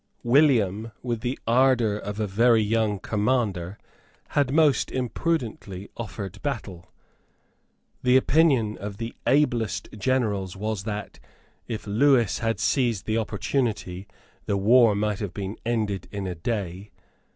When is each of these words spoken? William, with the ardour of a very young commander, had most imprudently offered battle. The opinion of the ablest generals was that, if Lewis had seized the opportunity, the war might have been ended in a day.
William, 0.23 0.91
with 1.03 1.21
the 1.21 1.37
ardour 1.45 1.95
of 1.95 2.19
a 2.19 2.25
very 2.25 2.63
young 2.63 2.97
commander, 2.97 3.77
had 4.29 4.51
most 4.51 4.89
imprudently 4.91 5.91
offered 5.95 6.41
battle. 6.41 6.91
The 8.01 8.17
opinion 8.17 8.79
of 8.79 8.97
the 8.97 9.13
ablest 9.27 9.89
generals 9.95 10.55
was 10.57 10.85
that, 10.85 11.19
if 11.67 11.85
Lewis 11.85 12.39
had 12.39 12.59
seized 12.59 13.05
the 13.05 13.19
opportunity, 13.19 14.07
the 14.47 14.57
war 14.57 14.95
might 14.95 15.19
have 15.19 15.35
been 15.35 15.55
ended 15.67 16.07
in 16.11 16.25
a 16.25 16.33
day. 16.33 16.89